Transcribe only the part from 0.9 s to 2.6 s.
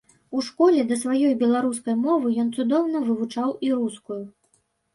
да сваёй беларускай мовы ён